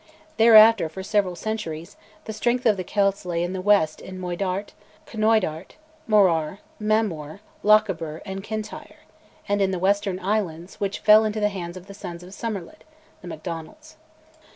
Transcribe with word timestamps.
Thereafter, 0.37 0.89
for 0.89 1.03
several 1.03 1.35
centuries, 1.35 1.95
the 2.25 2.33
strength 2.33 2.65
of 2.65 2.75
the 2.75 2.83
Celts 2.83 3.23
lay 3.23 3.43
in 3.43 3.53
the 3.53 3.61
west 3.61 4.01
in 4.01 4.19
Moidart, 4.19 4.73
Knoydart, 5.05 5.75
Morar, 6.07 6.57
Mamore, 6.79 7.39
Lochaber, 7.61 8.19
and 8.25 8.43
Kintyre, 8.43 9.01
and 9.47 9.61
in 9.61 9.69
the 9.69 9.77
western 9.77 10.19
islands, 10.19 10.79
which 10.79 10.97
fell 10.97 11.23
into 11.23 11.39
the 11.39 11.49
hands 11.49 11.77
of 11.77 11.85
"the 11.85 11.93
sons 11.93 12.23
of 12.23 12.33
Somerled," 12.33 12.83
the 13.21 13.27
Macdonalds. 13.27 13.97